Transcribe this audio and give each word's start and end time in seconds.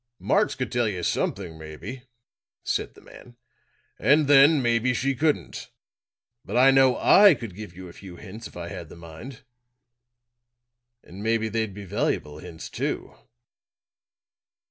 "Marx 0.17 0.55
could 0.55 0.71
tell 0.71 0.87
you 0.87 1.03
something, 1.03 1.59
maybe," 1.59 2.01
said 2.63 2.95
the 2.95 3.01
man. 3.01 3.35
"And 3.99 4.27
then 4.27 4.59
maybe 4.59 4.95
she 4.95 5.13
couldn't. 5.13 5.69
But, 6.43 6.57
I 6.57 6.71
know 6.71 6.97
I 6.97 7.35
could 7.35 7.53
give 7.55 7.75
you 7.75 7.87
a 7.87 7.93
few 7.93 8.15
hints 8.15 8.47
if 8.47 8.57
I 8.57 8.69
had 8.69 8.89
the 8.89 8.95
mind 8.95 9.43
and 11.03 11.21
maybe 11.21 11.49
they'd 11.49 11.75
be 11.75 11.85
valuable 11.85 12.39
hints, 12.39 12.67
too." 12.67 13.13